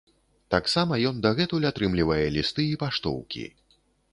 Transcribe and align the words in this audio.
Таксама 0.53 0.97
ён 1.09 1.19
дагэтуль 1.25 1.67
атрымлівае 1.71 2.25
лісты 2.39 2.67
і 2.71 2.81
паштоўкі. 2.85 3.45